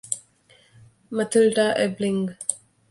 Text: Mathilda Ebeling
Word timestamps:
Mathilda 1.11 1.77
Ebeling 1.77 2.25